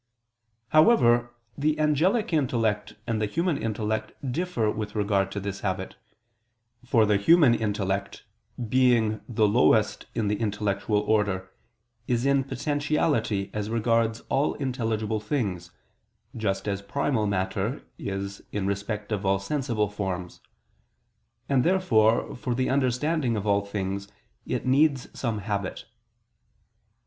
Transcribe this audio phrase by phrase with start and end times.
[0.69, 5.95] However, the angelic intellect and the human intellect differ with regard to this habit.
[6.83, 8.23] For the human intellect,
[8.67, 11.51] being the lowest in the intellectual order,
[12.07, 15.69] is in potentiality as regards all intelligible things,
[16.35, 20.41] just as primal matter is in respect of all sensible forms;
[21.47, 24.07] and therefore for the understanding of all things,
[24.47, 25.85] it needs some habit.